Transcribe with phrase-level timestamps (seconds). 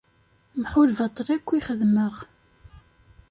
[0.61, 2.15] Mḥu lbaṭel akk i xedmeɣ.